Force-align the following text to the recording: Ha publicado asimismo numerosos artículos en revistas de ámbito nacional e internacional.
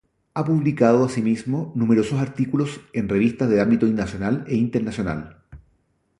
Ha 0.33 0.43
publicado 0.43 1.05
asimismo 1.05 1.71
numerosos 1.75 2.19
artículos 2.19 2.81
en 2.91 3.07
revistas 3.07 3.49
de 3.51 3.61
ámbito 3.61 3.85
nacional 3.85 4.43
e 4.47 4.55
internacional. 4.55 5.43